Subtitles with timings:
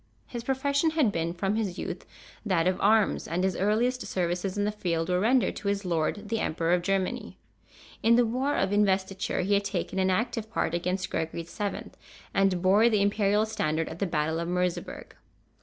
[0.25, 2.07] His profession had been from his youth
[2.43, 6.29] that of arms, and his earliest services in the field were rendered to his lord,
[6.29, 7.37] the Emperor of Germany.
[8.01, 11.91] In the war of Investiture he had taken an active part against Gregory VII.,
[12.33, 15.13] and bore the Imperial standard at the battle of Merseberg.